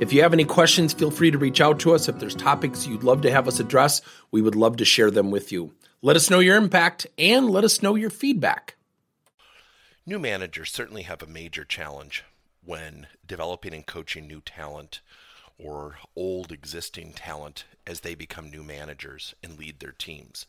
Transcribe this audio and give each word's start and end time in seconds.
If 0.00 0.12
you 0.12 0.22
have 0.22 0.32
any 0.32 0.44
questions, 0.44 0.92
feel 0.92 1.12
free 1.12 1.30
to 1.30 1.38
reach 1.38 1.60
out 1.60 1.78
to 1.80 1.94
us. 1.94 2.08
If 2.08 2.18
there's 2.18 2.34
topics 2.34 2.84
you'd 2.84 3.04
love 3.04 3.22
to 3.22 3.30
have 3.30 3.46
us 3.46 3.60
address, 3.60 4.02
we 4.32 4.42
would 4.42 4.56
love 4.56 4.76
to 4.78 4.84
share 4.84 5.10
them 5.10 5.30
with 5.30 5.52
you. 5.52 5.72
Let 6.02 6.16
us 6.16 6.28
know 6.28 6.40
your 6.40 6.56
impact 6.56 7.06
and 7.16 7.48
let 7.48 7.62
us 7.62 7.80
know 7.80 7.94
your 7.94 8.10
feedback. 8.10 8.74
New 10.04 10.18
managers 10.18 10.72
certainly 10.72 11.02
have 11.02 11.22
a 11.22 11.28
major 11.28 11.64
challenge 11.64 12.24
when 12.64 13.06
developing 13.24 13.72
and 13.72 13.86
coaching 13.86 14.26
new 14.26 14.40
talent 14.40 15.00
or 15.58 15.98
old 16.16 16.50
existing 16.50 17.12
talent 17.12 17.64
as 17.86 18.00
they 18.00 18.16
become 18.16 18.50
new 18.50 18.64
managers 18.64 19.34
and 19.44 19.56
lead 19.56 19.78
their 19.78 19.92
teams. 19.92 20.44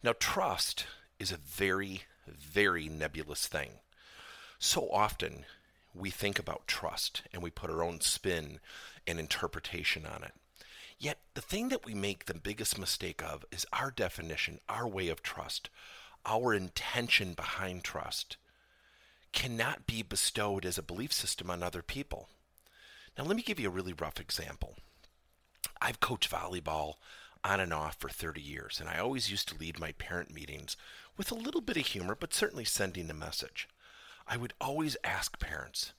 Now, 0.00 0.14
trust 0.18 0.86
is 1.18 1.32
a 1.32 1.36
very, 1.38 2.02
very 2.26 2.88
nebulous 2.88 3.48
thing. 3.48 3.80
So 4.60 4.88
often, 4.90 5.44
we 5.96 6.10
think 6.10 6.38
about 6.38 6.66
trust 6.66 7.22
and 7.32 7.42
we 7.42 7.50
put 7.50 7.70
our 7.70 7.82
own 7.82 8.00
spin 8.00 8.60
and 9.06 9.18
interpretation 9.18 10.06
on 10.06 10.22
it. 10.22 10.34
Yet, 10.98 11.18
the 11.34 11.42
thing 11.42 11.68
that 11.68 11.84
we 11.84 11.94
make 11.94 12.24
the 12.24 12.34
biggest 12.34 12.78
mistake 12.78 13.22
of 13.22 13.44
is 13.52 13.66
our 13.72 13.90
definition, 13.90 14.60
our 14.68 14.88
way 14.88 15.08
of 15.08 15.22
trust, 15.22 15.68
our 16.24 16.54
intention 16.54 17.34
behind 17.34 17.84
trust 17.84 18.36
cannot 19.32 19.86
be 19.86 20.02
bestowed 20.02 20.64
as 20.64 20.78
a 20.78 20.82
belief 20.82 21.12
system 21.12 21.50
on 21.50 21.62
other 21.62 21.82
people. 21.82 22.28
Now, 23.16 23.24
let 23.24 23.36
me 23.36 23.42
give 23.42 23.60
you 23.60 23.68
a 23.68 23.72
really 23.72 23.92
rough 23.92 24.18
example. 24.18 24.76
I've 25.80 26.00
coached 26.00 26.30
volleyball 26.30 26.94
on 27.44 27.60
and 27.60 27.72
off 27.72 27.96
for 28.00 28.08
30 28.08 28.40
years, 28.40 28.80
and 28.80 28.88
I 28.88 28.98
always 28.98 29.30
used 29.30 29.48
to 29.48 29.58
lead 29.58 29.78
my 29.78 29.92
parent 29.92 30.32
meetings 30.32 30.76
with 31.16 31.30
a 31.30 31.36
little 31.36 31.60
bit 31.60 31.76
of 31.76 31.86
humor, 31.86 32.16
but 32.18 32.34
certainly 32.34 32.64
sending 32.64 33.10
a 33.10 33.14
message. 33.14 33.68
I 34.26 34.36
would 34.36 34.54
always 34.60 34.96
ask 35.04 35.38
parents, 35.38 35.92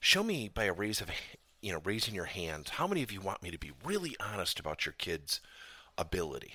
show 0.00 0.22
me 0.22 0.48
by 0.48 0.64
a 0.64 0.72
raise 0.72 1.00
of, 1.00 1.10
you 1.60 1.72
know, 1.72 1.80
raising 1.84 2.14
your 2.14 2.24
hands, 2.24 2.70
how 2.70 2.86
many 2.86 3.02
of 3.02 3.12
you 3.12 3.20
want 3.20 3.42
me 3.42 3.50
to 3.50 3.58
be 3.58 3.72
really 3.84 4.16
honest 4.18 4.58
about 4.58 4.86
your 4.86 4.94
kid's 4.96 5.40
ability? 5.98 6.54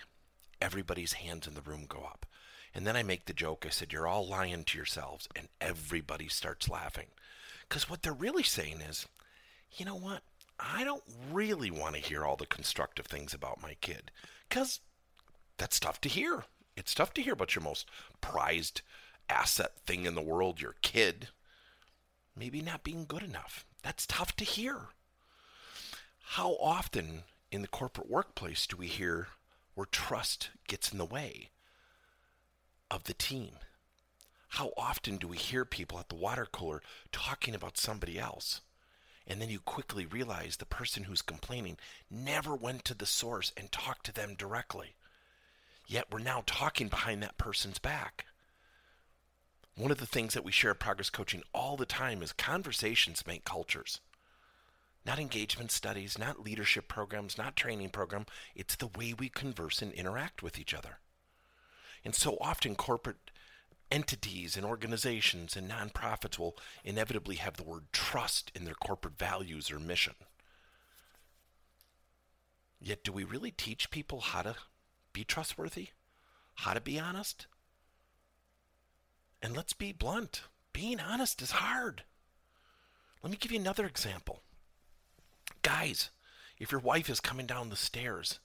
Everybody's 0.62 1.14
hands 1.14 1.47
in 1.47 1.53
the 1.53 1.62
room 1.62 1.86
go 1.88 2.00
up. 2.00 2.25
And 2.73 2.86
then 2.86 2.97
I 2.97 3.03
make 3.03 3.25
the 3.25 3.34
joke, 3.34 3.66
I 3.66 3.70
said, 3.70 3.94
you're 3.94 4.08
all 4.08 4.28
lying 4.28 4.64
to 4.66 4.78
yourselves. 4.78 5.30
And 5.36 5.47
everybody 5.62 6.28
starts 6.28 6.67
laughing. 6.67 7.08
Because 7.67 7.90
what 7.90 8.02
they're 8.02 8.14
really 8.14 8.44
saying 8.44 8.81
is, 8.81 9.08
you 9.78 9.86
know 9.86 9.95
what? 9.95 10.22
I 10.59 10.84
don't 10.84 11.03
really 11.31 11.72
want 11.72 11.95
to 11.95 12.02
hear 12.02 12.25
all 12.25 12.36
the 12.36 12.45
constructive 12.45 13.06
things 13.06 13.34
about 13.34 13.62
my 13.62 13.75
kid. 13.80 14.12
Because 14.50 14.81
that's 15.58 15.80
tough 15.80 16.02
to 16.02 16.09
hear. 16.09 16.45
It's 16.75 16.94
tough 16.94 17.14
to 17.14 17.22
hear 17.22 17.34
about 17.34 17.56
your 17.56 17.64
most 17.64 17.90
prized 18.19 18.81
asset 19.30 19.73
thing 19.86 20.06
in 20.06 20.16
the 20.16 20.22
world, 20.22 20.62
your 20.62 20.76
kid, 20.81 21.30
maybe 22.36 22.62
not 22.62 22.84
being 22.84 23.06
good 23.06 23.23
enough. 23.23 23.66
That's 23.84 24.06
tough 24.06 24.36
to 24.38 24.45
hear. 24.45 24.88
How 26.30 26.58
often 26.59 27.23
in 27.52 27.62
the 27.62 27.68
corporate 27.68 28.09
workplace 28.09 28.68
do 28.68 28.78
we 28.78 28.88
hear 28.88 29.28
where 29.76 29.86
trust 29.86 30.50
gets 30.68 30.92
in 30.92 30.98
the 30.98 31.06
way 31.06 31.50
of 32.90 33.03
the 33.06 33.14
team? 33.14 33.52
How 34.50 34.72
often 34.78 35.18
do 35.18 35.28
we 35.28 35.38
hear 35.38 35.66
people 35.66 36.00
at 36.00 36.09
the 36.09 36.16
water 36.16 36.48
cooler 36.52 36.81
talking 37.12 37.53
about 37.53 37.78
somebody 37.78 38.18
else? 38.18 38.62
And 39.28 39.42
then 39.42 39.50
you 39.50 39.59
quickly 39.59 40.06
realize 40.06 40.57
the 40.57 40.66
person 40.66 41.03
who's 41.03 41.22
complaining 41.22 41.78
never 42.09 42.56
went 42.56 42.86
to 42.86 42.94
the 42.94 43.06
source 43.06 43.52
and 43.57 43.72
talked 43.72 44.06
to 44.06 44.13
them 44.13 44.36
directly. 44.36 44.96
Yet 45.88 46.07
we're 46.12 46.19
now 46.19 46.44
talking 46.46 46.88
behind 46.88 47.22
that 47.22 47.38
person's 47.38 47.80
back. 47.80 48.25
One 49.78 49.91
of 49.91 49.97
the 49.97 50.06
things 50.06 50.34
that 50.34 50.46
we 50.46 50.52
share 50.53 50.72
at 50.72 50.80
Progress 50.80 51.09
Coaching 51.09 51.44
all 51.53 51.75
the 51.75 51.86
time 51.86 52.22
is 52.22 52.31
conversations 52.31 53.28
make 53.28 53.44
cultures. 53.44 54.00
Not 55.06 55.19
engagement 55.19 55.72
studies, 55.72 56.18
not 56.18 56.40
leadership 56.40 56.88
programs, 56.88 57.38
not 57.38 57.56
training 57.56 57.90
program. 57.90 58.25
It's 58.56 58.75
the 58.75 58.88
way 58.88 59.13
we 59.13 59.30
converse 59.30 59.81
and 59.81 59.91
interact 59.91 60.41
with 60.41 60.58
each 60.58 60.74
other. 60.74 61.00
And 62.03 62.16
so 62.16 62.38
often 62.40 62.75
corporate 62.75 63.31
entities 63.91 64.56
and 64.56 64.66
organizations 64.66 65.56
and 65.56 65.69
nonprofits 65.69 66.40
will 66.40 66.57
inevitably 66.84 67.36
have 67.36 67.57
the 67.57 67.63
word 67.63 67.84
trust 67.92 68.52
in 68.56 68.63
their 68.63 68.74
corporate 68.75 69.18
values 69.18 69.69
or 69.69 69.80
mission. 69.80 70.16
Yet, 72.80 73.03
do 73.03 73.12
we 73.12 73.24
really 73.24 73.52
teach 73.52 73.92
people 73.92 74.22
how 74.22 74.42
to 74.42 74.56
be 75.13 75.24
trustworthy? 75.24 75.90
How 76.56 76.74
to 76.74 76.81
be 76.81 77.00
honest? 77.00 77.47
And 79.45 79.56
let's 79.56 79.73
be 79.73 79.91
blunt 79.91 80.41
being 80.73 81.00
honest 81.00 81.39
is 81.39 81.51
hard. 81.51 82.01
Let 83.22 83.29
me 83.29 83.38
give 83.39 83.51
you 83.51 83.59
another 83.59 83.85
example. 83.85 84.41
Guys, 85.61 86.09
if 86.57 86.72
your 86.72 86.81
wife 86.81 87.11
is 87.11 87.19
coming 87.19 87.45
down 87.45 87.69
the 87.69 87.75
stairs 87.75 88.39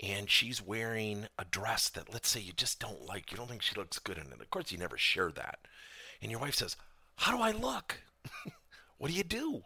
and 0.00 0.28
she's 0.28 0.60
wearing 0.60 1.28
a 1.38 1.44
dress 1.44 1.88
that, 1.90 2.12
let's 2.12 2.28
say, 2.28 2.40
you 2.40 2.52
just 2.52 2.80
don't 2.80 3.06
like, 3.06 3.30
you 3.30 3.36
don't 3.36 3.48
think 3.48 3.62
she 3.62 3.76
looks 3.76 4.00
good 4.00 4.18
in 4.18 4.26
it, 4.26 4.40
of 4.40 4.50
course, 4.50 4.72
you 4.72 4.78
never 4.78 4.98
share 4.98 5.30
that. 5.30 5.60
And 6.20 6.28
your 6.28 6.40
wife 6.40 6.56
says, 6.56 6.74
How 7.18 7.36
do 7.36 7.40
I 7.40 7.52
look? 7.52 8.00
what 8.98 9.12
do 9.12 9.16
you 9.16 9.22
do? 9.22 9.62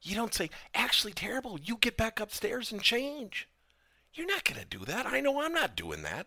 You 0.00 0.16
don't 0.16 0.34
say, 0.34 0.50
Actually, 0.74 1.12
terrible. 1.12 1.60
You 1.62 1.76
get 1.76 1.96
back 1.96 2.18
upstairs 2.18 2.72
and 2.72 2.82
change. 2.82 3.48
You're 4.12 4.26
not 4.26 4.42
going 4.42 4.58
to 4.58 4.66
do 4.66 4.84
that. 4.86 5.06
I 5.06 5.20
know 5.20 5.40
I'm 5.40 5.54
not 5.54 5.76
doing 5.76 6.02
that. 6.02 6.26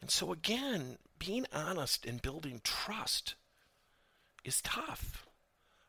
And 0.00 0.10
so, 0.10 0.32
again, 0.32 0.98
being 1.18 1.46
honest 1.52 2.06
and 2.06 2.22
building 2.22 2.60
trust 2.62 3.34
is 4.44 4.62
tough, 4.62 5.26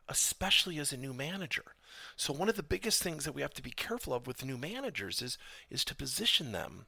especially 0.07 0.79
as 0.79 0.91
a 0.91 0.97
new 0.97 1.13
manager. 1.13 1.75
So 2.15 2.33
one 2.33 2.49
of 2.49 2.55
the 2.55 2.63
biggest 2.63 3.01
things 3.03 3.25
that 3.25 3.33
we 3.33 3.41
have 3.41 3.53
to 3.53 3.61
be 3.61 3.71
careful 3.71 4.13
of 4.13 4.27
with 4.27 4.43
new 4.43 4.57
managers 4.57 5.21
is 5.21 5.37
is 5.69 5.85
to 5.85 5.95
position 5.95 6.51
them 6.51 6.85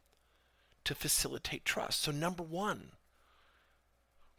to 0.83 0.95
facilitate 0.95 1.65
trust. 1.65 2.01
So 2.01 2.11
number 2.11 2.43
1, 2.43 2.91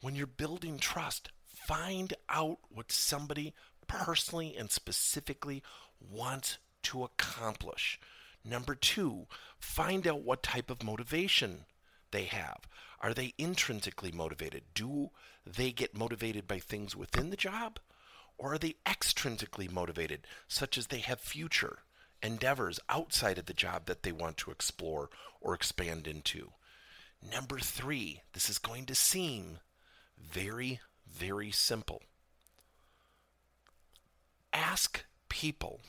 when 0.00 0.16
you're 0.16 0.26
building 0.26 0.78
trust, 0.78 1.30
find 1.44 2.14
out 2.28 2.58
what 2.68 2.90
somebody 2.90 3.54
personally 3.86 4.56
and 4.58 4.70
specifically 4.70 5.62
wants 6.00 6.58
to 6.84 7.04
accomplish. 7.04 8.00
Number 8.44 8.74
2, 8.74 9.26
find 9.58 10.06
out 10.06 10.22
what 10.22 10.42
type 10.42 10.68
of 10.68 10.82
motivation 10.82 11.64
they 12.12 12.24
have. 12.24 12.60
Are 13.00 13.12
they 13.12 13.34
intrinsically 13.36 14.12
motivated? 14.12 14.62
Do 14.74 15.10
they 15.44 15.72
get 15.72 15.96
motivated 15.96 16.46
by 16.46 16.60
things 16.60 16.94
within 16.94 17.30
the 17.30 17.36
job? 17.36 17.80
Or 18.38 18.54
are 18.54 18.58
they 18.58 18.76
extrinsically 18.86 19.70
motivated, 19.70 20.26
such 20.48 20.78
as 20.78 20.86
they 20.86 21.00
have 21.00 21.20
future 21.20 21.80
endeavors 22.22 22.78
outside 22.88 23.38
of 23.38 23.46
the 23.46 23.52
job 23.52 23.86
that 23.86 24.04
they 24.04 24.12
want 24.12 24.36
to 24.38 24.50
explore 24.52 25.10
or 25.40 25.54
expand 25.54 26.06
into? 26.06 26.52
Number 27.20 27.58
three, 27.58 28.22
this 28.32 28.48
is 28.48 28.58
going 28.58 28.86
to 28.86 28.94
seem 28.94 29.58
very, 30.18 30.80
very 31.06 31.50
simple. 31.50 32.02
Ask 34.52 35.04
people 35.28 35.80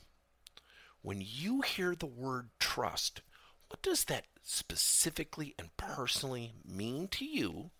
when 1.01 1.23
you 1.25 1.61
hear 1.61 1.95
the 1.95 2.05
word 2.05 2.49
trust, 2.59 3.21
what 3.73 3.81
does 3.81 4.03
that 4.03 4.25
specifically 4.43 5.55
and 5.57 5.75
personally 5.77 6.53
mean 6.63 7.07
to 7.07 7.25
you? 7.25 7.71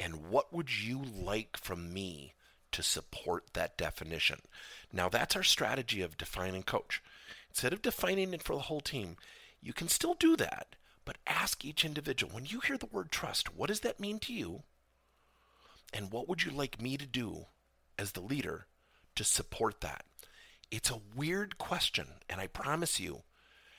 And 0.00 0.28
what 0.28 0.52
would 0.52 0.82
you 0.82 1.00
like 1.00 1.56
from 1.56 1.94
me 1.94 2.34
to 2.72 2.82
support 2.82 3.52
that 3.52 3.78
definition? 3.78 4.40
Now, 4.92 5.08
that's 5.08 5.36
our 5.36 5.44
strategy 5.44 6.02
of 6.02 6.18
define 6.18 6.56
and 6.56 6.66
coach. 6.66 7.00
Instead 7.50 7.72
of 7.72 7.82
defining 7.82 8.34
it 8.34 8.42
for 8.42 8.56
the 8.56 8.62
whole 8.62 8.80
team, 8.80 9.16
you 9.62 9.72
can 9.72 9.86
still 9.86 10.14
do 10.14 10.34
that, 10.38 10.74
but 11.04 11.18
ask 11.24 11.64
each 11.64 11.84
individual 11.84 12.34
when 12.34 12.46
you 12.46 12.58
hear 12.58 12.76
the 12.76 12.86
word 12.86 13.12
trust, 13.12 13.54
what 13.54 13.68
does 13.68 13.80
that 13.80 14.00
mean 14.00 14.18
to 14.18 14.32
you? 14.32 14.64
And 15.92 16.10
what 16.10 16.28
would 16.28 16.42
you 16.42 16.50
like 16.50 16.82
me 16.82 16.96
to 16.96 17.06
do 17.06 17.46
as 17.96 18.10
the 18.10 18.20
leader 18.20 18.66
to 19.14 19.22
support 19.22 19.82
that? 19.82 20.04
It's 20.72 20.90
a 20.90 21.00
weird 21.14 21.58
question, 21.58 22.06
and 22.28 22.40
I 22.40 22.48
promise 22.48 22.98
you, 22.98 23.22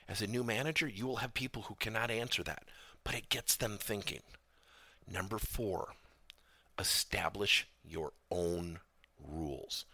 as 0.07 0.21
a 0.21 0.27
new 0.27 0.44
manager, 0.44 0.88
you 0.88 1.06
will 1.06 1.18
have 1.18 1.33
people 1.33 1.63
who 1.63 1.75
cannot 1.75 2.12
answer 2.12 2.44
that, 2.44 2.63
but 3.04 3.15
it 3.15 3.30
gets 3.30 3.56
them 3.56 3.77
thinking. 3.80 4.21
Number 5.09 5.38
four, 5.38 5.94
establish 6.80 7.68
your 7.83 8.13
own 8.30 8.80
rules. 9.19 9.86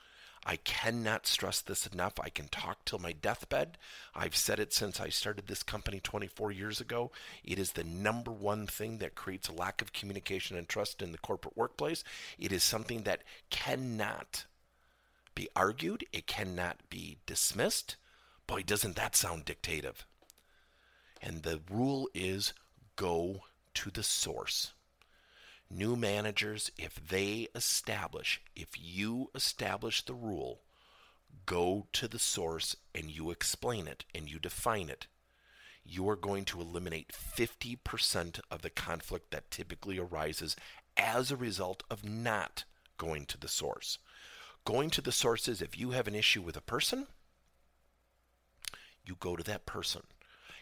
I 0.45 0.57
cannot 0.57 1.25
stress 1.25 1.61
this 1.61 1.87
enough. 1.87 2.19
I 2.19 2.29
can 2.29 2.49
talk 2.49 2.83
till 2.83 2.99
my 2.99 3.13
deathbed. 3.13 3.77
I've 4.13 4.35
said 4.35 4.59
it 4.59 4.73
since 4.73 4.99
I 4.99 5.07
started 5.07 5.47
this 5.47 5.63
company 5.63 6.01
24 6.01 6.51
years 6.51 6.81
ago. 6.81 7.11
It 7.45 7.57
is 7.57 7.71
the 7.71 7.85
number 7.85 8.31
one 8.31 8.67
thing 8.67 8.97
that 8.97 9.15
creates 9.15 9.47
a 9.47 9.53
lack 9.53 9.81
of 9.81 9.93
communication 9.93 10.57
and 10.57 10.67
trust 10.67 11.01
in 11.01 11.13
the 11.13 11.17
corporate 11.17 11.55
workplace. 11.55 12.03
It 12.37 12.51
is 12.51 12.61
something 12.61 13.03
that 13.03 13.23
cannot 13.49 14.45
be 15.33 15.47
argued, 15.55 16.05
it 16.11 16.27
cannot 16.27 16.77
be 16.89 17.17
dismissed. 17.25 17.95
Boy, 18.53 18.61
doesn't 18.61 18.95
that 18.97 19.15
sound 19.15 19.45
dictative? 19.45 20.05
And 21.19 21.41
the 21.41 21.59
rule 21.71 22.07
is 22.13 22.53
go 22.95 23.45
to 23.73 23.89
the 23.89 24.03
source 24.03 24.73
new 25.71 25.95
managers, 25.95 26.69
if 26.77 26.99
they 27.09 27.47
establish, 27.55 28.39
if 28.55 28.69
you 28.79 29.31
establish 29.33 30.05
the 30.05 30.13
rule, 30.13 30.61
go 31.47 31.87
to 31.93 32.07
the 32.07 32.19
source 32.19 32.75
and 32.93 33.09
you 33.09 33.31
explain 33.31 33.87
it 33.87 34.05
and 34.13 34.29
you 34.29 34.37
define 34.37 34.87
it, 34.87 35.07
you 35.83 36.07
are 36.07 36.15
going 36.15 36.45
to 36.45 36.61
eliminate 36.61 37.11
50% 37.11 38.39
of 38.51 38.61
the 38.61 38.69
conflict 38.69 39.31
that 39.31 39.49
typically 39.49 39.97
arises 39.97 40.55
as 40.95 41.31
a 41.31 41.35
result 41.35 41.81
of 41.89 42.07
not 42.07 42.65
going 42.99 43.25
to 43.25 43.39
the 43.39 43.47
source. 43.47 43.97
Going 44.63 44.91
to 44.91 45.01
the 45.01 45.11
source 45.11 45.47
is 45.47 45.59
if 45.59 45.75
you 45.75 45.89
have 45.89 46.07
an 46.07 46.13
issue 46.13 46.43
with 46.43 46.55
a 46.55 46.61
person, 46.61 47.07
you 49.05 49.15
go 49.19 49.35
to 49.35 49.43
that 49.43 49.65
person 49.65 50.03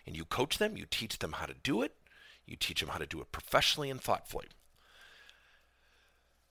and 0.06 0.16
you 0.16 0.26
coach 0.26 0.58
them, 0.58 0.78
you 0.78 0.86
teach 0.90 1.20
them 1.20 1.34
how 1.34 1.46
to 1.46 1.54
do 1.64 1.82
it, 1.82 1.96
you 2.46 2.56
teach 2.56 2.80
them 2.80 2.90
how 2.90 2.98
to 2.98 3.06
do 3.06 3.22
it 3.22 3.32
professionally 3.32 3.90
and 3.90 4.02
thoughtfully. 4.02 4.48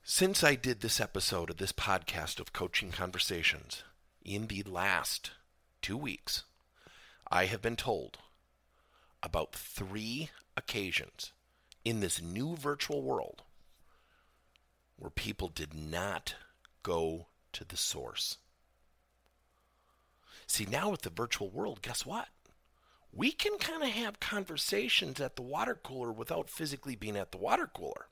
Since 0.02 0.42
I 0.42 0.54
did 0.54 0.80
this 0.80 1.00
episode 1.00 1.50
of 1.50 1.58
this 1.58 1.72
podcast 1.72 2.40
of 2.40 2.52
Coaching 2.52 2.90
Conversations, 2.90 3.82
in 4.24 4.46
the 4.46 4.62
last 4.62 5.32
two 5.82 5.96
weeks, 5.96 6.44
I 7.30 7.46
have 7.46 7.62
been 7.62 7.76
told 7.76 8.18
about 9.22 9.52
three 9.54 10.30
occasions 10.56 11.32
in 11.84 12.00
this 12.00 12.20
new 12.20 12.56
virtual 12.56 13.02
world 13.02 13.42
where 14.96 15.10
people 15.10 15.48
did 15.48 15.74
not 15.74 16.34
go 16.82 17.26
to 17.52 17.64
the 17.64 17.76
source. 17.76 18.38
See, 20.50 20.66
now 20.66 20.90
with 20.90 21.02
the 21.02 21.10
virtual 21.10 21.48
world, 21.48 21.80
guess 21.80 22.04
what? 22.04 22.26
We 23.12 23.30
can 23.30 23.56
kind 23.58 23.84
of 23.84 23.90
have 23.90 24.18
conversations 24.18 25.20
at 25.20 25.36
the 25.36 25.42
water 25.42 25.78
cooler 25.80 26.10
without 26.10 26.50
physically 26.50 26.96
being 26.96 27.16
at 27.16 27.30
the 27.30 27.38
water 27.38 27.70
cooler 27.72 28.08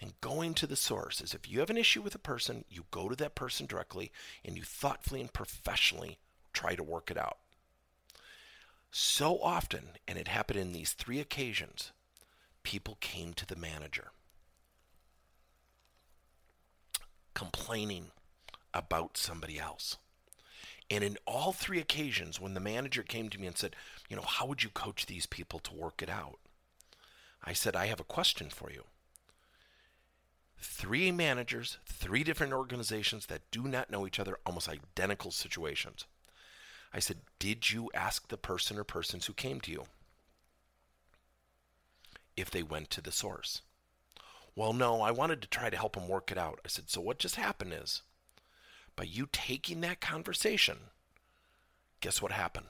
and 0.00 0.20
going 0.20 0.54
to 0.54 0.66
the 0.66 0.74
source 0.74 1.20
is 1.20 1.34
if 1.34 1.48
you 1.48 1.60
have 1.60 1.70
an 1.70 1.76
issue 1.76 2.02
with 2.02 2.16
a 2.16 2.18
person, 2.18 2.64
you 2.68 2.84
go 2.90 3.08
to 3.08 3.14
that 3.14 3.36
person 3.36 3.64
directly 3.64 4.10
and 4.44 4.56
you 4.56 4.64
thoughtfully 4.64 5.20
and 5.20 5.32
professionally 5.32 6.18
try 6.52 6.74
to 6.74 6.82
work 6.82 7.12
it 7.12 7.16
out. 7.16 7.38
So 8.90 9.40
often, 9.40 9.90
and 10.08 10.18
it 10.18 10.26
happened 10.26 10.58
in 10.58 10.72
these 10.72 10.94
three 10.94 11.20
occasions, 11.20 11.92
people 12.64 12.98
came 13.00 13.34
to 13.34 13.46
the 13.46 13.54
manager 13.54 14.10
complaining 17.34 18.10
about 18.74 19.16
somebody 19.16 19.60
else. 19.60 19.96
And 20.90 21.04
in 21.04 21.18
all 21.26 21.52
three 21.52 21.78
occasions, 21.78 22.40
when 22.40 22.54
the 22.54 22.60
manager 22.60 23.02
came 23.02 23.28
to 23.28 23.38
me 23.38 23.46
and 23.46 23.56
said, 23.56 23.76
You 24.08 24.16
know, 24.16 24.22
how 24.22 24.46
would 24.46 24.62
you 24.62 24.70
coach 24.70 25.06
these 25.06 25.26
people 25.26 25.58
to 25.60 25.74
work 25.74 26.02
it 26.02 26.08
out? 26.08 26.38
I 27.44 27.52
said, 27.52 27.76
I 27.76 27.86
have 27.86 28.00
a 28.00 28.04
question 28.04 28.50
for 28.50 28.70
you 28.70 28.84
three 30.60 31.12
managers, 31.12 31.78
three 31.86 32.24
different 32.24 32.52
organizations 32.52 33.26
that 33.26 33.50
do 33.50 33.62
not 33.62 33.90
know 33.90 34.06
each 34.06 34.18
other, 34.18 34.38
almost 34.44 34.68
identical 34.68 35.30
situations. 35.30 36.04
I 36.92 36.98
said, 36.98 37.18
Did 37.38 37.70
you 37.70 37.90
ask 37.94 38.28
the 38.28 38.36
person 38.36 38.78
or 38.78 38.84
persons 38.84 39.26
who 39.26 39.32
came 39.32 39.60
to 39.62 39.70
you 39.70 39.84
if 42.36 42.50
they 42.50 42.62
went 42.62 42.90
to 42.90 43.00
the 43.00 43.12
source? 43.12 43.62
Well, 44.56 44.72
no, 44.72 45.02
I 45.02 45.10
wanted 45.10 45.40
to 45.42 45.48
try 45.48 45.70
to 45.70 45.76
help 45.76 45.94
them 45.94 46.08
work 46.08 46.32
it 46.32 46.38
out. 46.38 46.60
I 46.64 46.68
said, 46.68 46.90
So 46.90 47.00
what 47.00 47.18
just 47.18 47.36
happened 47.36 47.72
is, 47.72 48.02
by 48.98 49.04
you 49.04 49.28
taking 49.30 49.80
that 49.80 50.00
conversation, 50.00 50.76
guess 52.00 52.20
what 52.20 52.32
happened? 52.32 52.66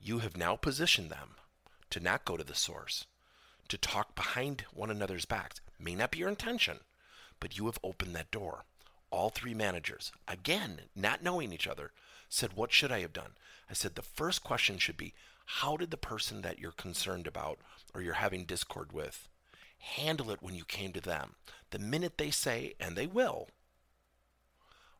You 0.00 0.20
have 0.20 0.34
now 0.34 0.56
positioned 0.56 1.10
them 1.10 1.32
to 1.90 2.00
not 2.00 2.24
go 2.24 2.38
to 2.38 2.42
the 2.42 2.54
source, 2.54 3.04
to 3.68 3.76
talk 3.76 4.14
behind 4.14 4.64
one 4.72 4.90
another's 4.90 5.26
backs. 5.26 5.60
May 5.78 5.94
not 5.94 6.10
be 6.10 6.20
your 6.20 6.30
intention, 6.30 6.78
but 7.38 7.58
you 7.58 7.66
have 7.66 7.78
opened 7.84 8.16
that 8.16 8.30
door. 8.30 8.64
All 9.10 9.28
three 9.28 9.52
managers, 9.52 10.10
again, 10.26 10.80
not 10.96 11.22
knowing 11.22 11.52
each 11.52 11.66
other, 11.68 11.92
said, 12.30 12.54
What 12.54 12.72
should 12.72 12.90
I 12.90 13.00
have 13.00 13.12
done? 13.12 13.32
I 13.68 13.74
said, 13.74 13.96
The 13.96 14.02
first 14.02 14.42
question 14.42 14.78
should 14.78 14.96
be, 14.96 15.12
How 15.44 15.76
did 15.76 15.90
the 15.90 15.98
person 15.98 16.40
that 16.40 16.58
you're 16.58 16.72
concerned 16.72 17.26
about 17.26 17.58
or 17.94 18.00
you're 18.00 18.14
having 18.14 18.46
discord 18.46 18.94
with 18.94 19.28
handle 19.78 20.30
it 20.30 20.42
when 20.42 20.54
you 20.54 20.64
came 20.64 20.94
to 20.94 21.00
them? 21.02 21.34
The 21.72 21.78
minute 21.78 22.16
they 22.16 22.30
say, 22.30 22.72
and 22.80 22.96
they 22.96 23.06
will, 23.06 23.48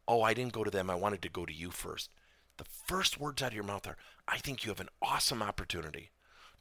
Oh, 0.06 0.22
I 0.22 0.34
didn't 0.34 0.52
go 0.52 0.64
to 0.64 0.70
them, 0.70 0.90
I 0.90 0.94
wanted 0.94 1.22
to 1.22 1.28
go 1.28 1.46
to 1.46 1.52
you 1.52 1.70
first. 1.70 2.10
The 2.56 2.64
first 2.64 3.18
words 3.18 3.42
out 3.42 3.48
of 3.48 3.54
your 3.54 3.64
mouth 3.64 3.86
are, 3.86 3.96
I 4.28 4.38
think 4.38 4.64
you 4.64 4.70
have 4.70 4.80
an 4.80 4.90
awesome 5.02 5.42
opportunity 5.42 6.10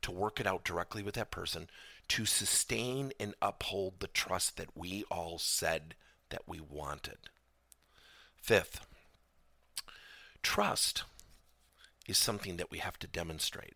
to 0.01 0.12
work 0.12 0.40
it 0.40 0.48
out 0.48 0.63
directly 0.63 1.04
with 1.04 1.16
that 1.16 1.31
person 1.31 1.69
to 2.10 2.25
sustain 2.25 3.12
and 3.19 3.36
uphold 3.42 4.00
the 4.00 4.07
trust 4.07 4.57
that 4.57 4.75
we 4.75 5.04
all 5.10 5.38
said 5.38 5.95
that 6.30 6.44
we 6.48 6.60
wanted. 6.60 7.18
Fifth, 8.36 8.86
trust 10.42 11.04
is 12.07 12.18
something 12.18 12.57
that 12.57 12.72
we 12.72 12.80
have 12.80 13.00
to 13.00 13.07
demonstrate. 13.07 13.75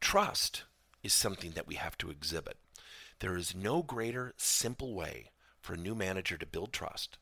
Trust 0.00 0.64
is 1.02 1.12
something 1.12 1.52
that 1.52 1.66
we 1.66 1.76
have 1.76 1.96
to 1.98 2.10
exhibit. 2.10 2.56
There 3.20 3.36
is 3.36 3.54
no 3.54 3.82
greater 3.82 4.34
simple 4.36 4.94
way 4.94 5.30
for 5.60 5.74
a 5.74 5.78
new 5.78 5.94
manager 5.94 6.36
to 6.36 6.46
build 6.46 6.72
trust 6.72 7.18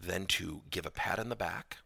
than 0.00 0.26
to 0.26 0.62
give 0.70 0.86
a 0.86 0.90
pat 0.90 1.18
on 1.18 1.28
the 1.28 1.36
back, 1.36 1.78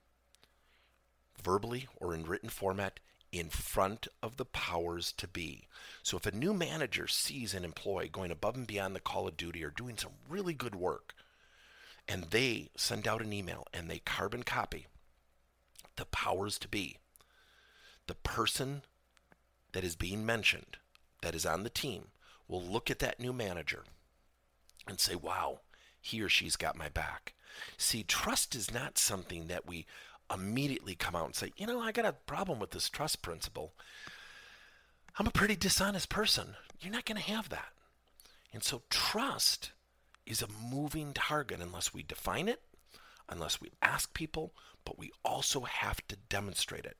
verbally 1.43 1.89
or 1.97 2.15
in 2.15 2.25
written 2.25 2.49
format, 2.49 3.01
in 3.33 3.49
front 3.49 4.07
of 4.23 4.37
the 4.37 4.45
powers 4.45 5.11
to 5.13 5.27
be. 5.27 5.67
So 6.03 6.17
if 6.17 6.27
a 6.27 6.31
new 6.31 6.55
manager 6.55 7.09
sees 7.09 7.53
an 7.53 7.65
employee 7.65 8.09
going 8.09 8.31
above 8.31 8.55
and 8.55 8.67
beyond 8.67 8.95
the 8.95 9.01
call 9.01 9.27
of 9.27 9.37
duty 9.37 9.65
or 9.65 9.71
doing 9.71 9.97
some 9.99 10.13
really 10.29 10.55
good 10.55 10.77
work, 10.77 11.15
and 12.07 12.25
they 12.25 12.71
send 12.77 13.09
out 13.09 13.23
an 13.23 13.33
email 13.33 13.67
and 13.73 13.91
they 13.91 13.99
carbon 13.99 14.43
copy 14.43 14.87
the 15.97 16.05
powers 16.07 16.59
to 16.59 16.69
be, 16.69 16.99
the 18.07 18.15
person 18.15 18.83
that 19.73 19.85
is 19.85 19.97
being 19.97 20.25
mentioned, 20.27 20.77
that 21.23 21.35
is 21.35 21.47
on 21.47 21.63
the 21.63 21.71
team, 21.71 22.09
will 22.49 22.63
look 22.63 22.91
at 22.91 22.99
that 22.99 23.21
new 23.21 23.33
manager 23.33 23.85
and 24.87 25.01
say, 25.01 25.15
wow, 25.15 25.61
he 26.01 26.21
or 26.21 26.29
she's 26.29 26.57
got 26.57 26.77
my 26.77 26.89
back. 26.89 27.35
See, 27.77 28.03
trust 28.03 28.55
is 28.55 28.73
not 28.73 28.99
something 28.99 29.47
that 29.49 29.67
we 29.67 29.87
immediately 30.33 30.95
come 30.95 31.15
out 31.15 31.27
and 31.27 31.35
say, 31.35 31.53
you 31.57 31.67
know, 31.67 31.81
I 31.81 31.93
got 31.93 32.05
a 32.05 32.13
problem 32.13 32.59
with 32.59 32.71
this 32.71 32.89
trust 32.89 33.23
principle. 33.23 33.73
I'm 35.19 35.27
a 35.27 35.33
pretty 35.33 35.57
dishonest 35.57 36.09
person. 36.09 36.57
You're 36.81 36.93
not 36.93 37.05
going 37.05 37.21
to 37.21 37.31
have 37.31 37.49
that. 37.51 37.69
And 38.53 38.63
so 38.63 38.83
trust 38.91 39.73
is 40.27 40.43
a 40.43 40.49
moving 40.49 41.13
target 41.13 41.61
unless 41.61 41.93
we 41.93 42.03
define 42.03 42.49
it, 42.49 42.61
unless 43.29 43.61
we 43.61 43.71
ask 43.83 44.15
people, 44.15 44.53
but 44.85 44.99
we 44.99 45.11
also 45.25 45.61
have 45.61 46.07
to 46.09 46.17
demonstrate 46.29 46.85
it. 46.85 46.97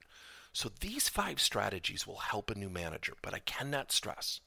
So 0.53 0.71
these 0.81 1.09
five 1.09 1.41
strategies 1.41 2.07
will 2.07 2.19
help 2.19 2.51
a 2.51 2.59
new 2.59 2.71
manager, 2.71 3.15
but 3.23 3.35
I 3.35 3.41
cannot 3.41 3.91
stress 3.91 4.41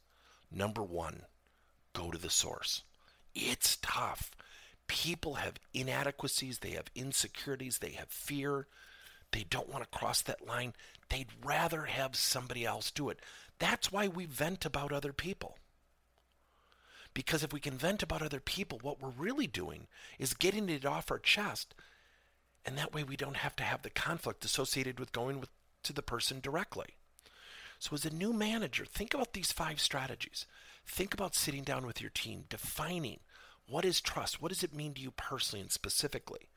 number 0.51 0.81
one, 0.81 1.23
go 1.93 2.11
to 2.11 2.17
the 2.17 2.29
source. 2.29 2.83
It's 3.35 3.77
tough. 3.81 4.31
People 4.87 5.35
have 5.35 5.59
inadequacies, 5.73 6.59
they 6.59 6.71
have 6.71 6.89
insecurities, 6.95 7.79
they 7.79 7.91
have 7.91 8.09
fear. 8.09 8.67
They 9.31 9.45
don't 9.49 9.69
want 9.69 9.83
to 9.83 9.97
cross 9.97 10.21
that 10.21 10.47
line. 10.47 10.73
They'd 11.09 11.27
rather 11.43 11.83
have 11.83 12.15
somebody 12.15 12.65
else 12.65 12.91
do 12.91 13.09
it. 13.09 13.19
That's 13.59 13.91
why 13.91 14.07
we 14.07 14.25
vent 14.25 14.65
about 14.65 14.91
other 14.91 15.13
people. 15.13 15.57
Because 17.13 17.43
if 17.43 17.51
we 17.51 17.59
can 17.59 17.77
vent 17.77 18.03
about 18.03 18.21
other 18.21 18.39
people, 18.39 18.79
what 18.81 19.01
we're 19.01 19.09
really 19.09 19.47
doing 19.47 19.87
is 20.19 20.33
getting 20.33 20.69
it 20.69 20.85
off 20.85 21.11
our 21.11 21.19
chest. 21.19 21.73
And 22.65 22.77
that 22.77 22.93
way 22.93 23.03
we 23.03 23.15
don't 23.17 23.37
have 23.37 23.55
to 23.57 23.63
have 23.63 23.81
the 23.81 23.89
conflict 23.89 24.45
associated 24.45 24.99
with 24.99 25.11
going 25.11 25.39
with, 25.39 25.49
to 25.83 25.93
the 25.93 26.01
person 26.01 26.39
directly. 26.39 26.95
So, 27.79 27.93
as 27.93 28.05
a 28.05 28.13
new 28.13 28.33
manager, 28.33 28.85
think 28.85 29.13
about 29.13 29.33
these 29.33 29.51
five 29.51 29.79
strategies. 29.79 30.45
Think 30.85 31.13
about 31.13 31.35
sitting 31.35 31.63
down 31.63 31.85
with 31.85 32.01
your 32.01 32.09
team, 32.09 32.45
defining 32.49 33.19
what 33.69 33.85
is 33.85 34.01
trust? 34.01 34.41
What 34.41 34.51
does 34.51 34.63
it 34.63 34.73
mean 34.73 34.93
to 34.93 35.01
you 35.01 35.11
personally 35.11 35.61
and 35.61 35.71
specifically? 35.71 36.49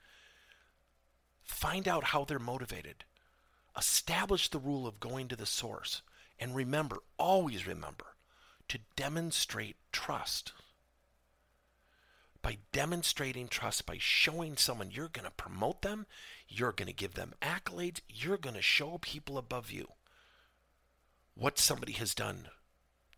Find 1.43 1.89
out 1.89 2.05
how 2.05 2.25
they're 2.25 2.39
motivated. 2.39 3.05
Establish 3.77 4.49
the 4.49 4.59
rule 4.59 4.87
of 4.87 5.01
going 5.01 5.29
to 5.29 5.37
the 5.37 5.47
source. 5.47 6.03
And 6.39 6.55
remember, 6.55 6.99
always 7.19 7.67
remember, 7.67 8.07
to 8.69 8.79
demonstrate 8.97 9.77
trust. 9.93 10.53
by 12.43 12.59
demonstrating 12.73 13.49
trust, 13.49 13.87
by 13.87 13.97
showing 13.99 14.57
someone 14.57 14.91
you're 14.91 15.09
going 15.09 15.27
to 15.27 15.31
promote 15.33 15.83
them, 15.83 16.07
you're 16.49 16.73
going 16.73 16.87
to 16.87 16.93
give 16.93 17.15
them 17.15 17.35
accolades, 17.43 18.01
you're 18.09 18.39
going 18.39 18.55
to 18.55 18.63
show 18.63 18.99
people 18.99 19.37
above 19.39 19.71
you 19.71 19.89
what 21.35 21.59
somebody 21.59 21.93
has 21.93 22.15
done 22.15 22.49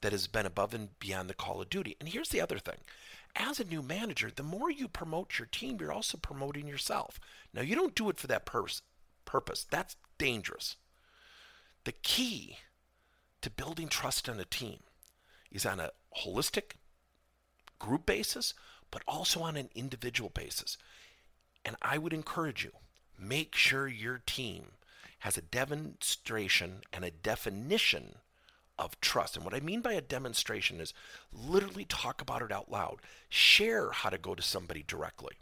that 0.01 0.13
has 0.13 0.27
been 0.27 0.47
above 0.47 0.75
and 0.75 0.99
beyond 0.99 1.31
the 1.31 1.35
call 1.35 1.61
of 1.61 1.71
duty. 1.71 1.97
And 2.01 2.09
here's 2.09 2.31
the 2.31 2.41
other 2.41 2.59
thing 2.59 2.79
as 3.35 3.59
a 3.59 3.65
new 3.65 3.83
manager, 3.83 4.31
the 4.35 4.43
more 4.43 4.71
you 4.71 4.89
promote 4.89 5.39
your 5.39 5.47
team, 5.47 5.79
you're 5.81 5.93
also 5.93 6.19
promoting 6.19 6.69
yourself. 6.69 7.19
Now, 7.55 7.63
you 7.63 7.75
don't 7.75 7.95
do 7.95 8.11
it 8.11 8.19
for 8.19 8.27
that 8.27 8.45
purpose. 8.45 9.67
That's 9.71 9.97
dangerous. 10.19 10.77
The 11.85 11.93
key 11.93 12.59
to 13.41 13.51
building 13.51 13.89
trust 13.89 14.29
in 14.29 14.39
a 14.39 14.45
team 14.45 14.81
is 15.51 15.67
on 15.67 15.81
a 15.81 15.91
holistic 16.25 16.73
group 17.79 18.07
basis, 18.07 18.55
but 18.91 19.03
also 19.09 19.41
on 19.41 19.57
an 19.57 19.71
individual 19.75 20.31
basis. 20.31 20.79
And 21.65 21.77
I 21.81 21.99
would 21.99 22.13
encourage 22.13 22.65
you 22.65 22.73
make 23.19 23.55
sure 23.55 23.89
your 23.89 24.23
team 24.27 24.73
has 25.21 25.37
a 25.37 25.43
demonstration 25.43 26.83
and 26.93 27.05
a 27.05 27.11
definition 27.11 28.17
of 28.79 29.01
trust. 29.01 29.37
And 29.37 29.45
what 29.45 29.55
I 29.55 29.61
mean 29.61 29.81
by 29.81 29.93
a 29.93 30.01
demonstration 30.01 30.81
is 30.81 30.95
literally 31.33 31.85
talk 31.85 32.21
about 32.21 32.43
it 32.43 32.53
out 32.53 32.71
loud, 32.71 32.99
share 33.29 33.91
how 33.91 34.11
to 34.11 34.19
go 34.19 34.35
to 34.35 34.43
somebody 34.43 34.85
directly. 34.87 35.35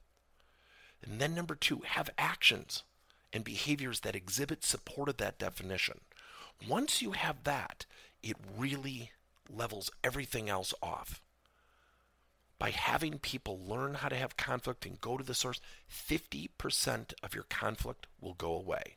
And 1.03 1.21
then, 1.21 1.35
number 1.35 1.55
two, 1.55 1.83
have 1.87 2.11
actions 2.19 2.83
and 3.33 3.45
behaviors 3.45 4.01
that 4.01 4.17
exhibit 4.17 4.65
support 4.65 5.09
of 5.09 5.17
that 5.19 5.39
definition. 5.39 6.01
Once 6.69 7.01
you 7.01 7.13
have 7.13 7.45
that, 7.45 7.87
it 8.23 8.37
really 8.57 9.13
levels 9.49 9.91
everything 10.05 10.49
else 10.49 10.75
off. 10.83 11.21
By 12.59 12.71
having 12.71 13.19
people 13.19 13.59
learn 13.59 13.95
how 13.95 14.09
to 14.09 14.17
have 14.17 14.37
conflict 14.37 14.85
and 14.85 15.01
go 15.01 15.17
to 15.17 15.25
the 15.25 15.35
source, 15.35 15.61
50% 15.91 17.15
of 17.23 17.35
your 17.35 17.45
conflict 17.45 18.07
will 18.21 18.35
go 18.35 18.53
away. 18.53 18.97